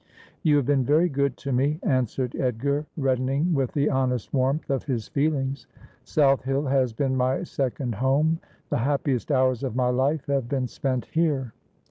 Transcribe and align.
'You 0.41 0.55
have 0.55 0.65
been 0.65 0.83
very 0.83 1.07
good 1.09 1.37
to 1.45 1.51
me,' 1.51 1.79
answered 1.83 2.35
Edgar, 2.35 2.87
redden 2.97 3.29
ing 3.29 3.45
Avith 3.53 3.73
the 3.73 3.91
honest 3.91 4.33
warmth 4.33 4.71
of 4.71 4.85
his 4.85 5.07
feelings.' 5.07 5.67
South 6.03 6.43
Hill 6.43 6.65
has 6.65 6.91
been 6.91 7.15
my 7.15 7.43
second 7.43 7.93
home. 7.93 8.39
The 8.71 8.79
happiest 8.79 9.31
hours 9.31 9.61
of 9.63 9.75
my 9.75 9.89
life 9.89 10.25
have 10.25 10.49
been 10.49 10.65
spent 10.65 11.05
here. 11.05 11.53